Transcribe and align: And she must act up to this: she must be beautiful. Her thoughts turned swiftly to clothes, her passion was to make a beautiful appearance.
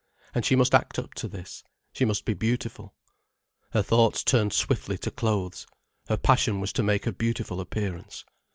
And 0.33 0.43
she 0.43 0.55
must 0.55 0.73
act 0.73 0.97
up 0.97 1.13
to 1.13 1.27
this: 1.27 1.63
she 1.93 2.05
must 2.05 2.25
be 2.25 2.33
beautiful. 2.33 2.95
Her 3.73 3.83
thoughts 3.83 4.23
turned 4.23 4.51
swiftly 4.51 4.97
to 4.97 5.11
clothes, 5.11 5.67
her 6.09 6.17
passion 6.17 6.59
was 6.59 6.73
to 6.73 6.81
make 6.81 7.05
a 7.05 7.11
beautiful 7.13 7.61
appearance. 7.61 8.25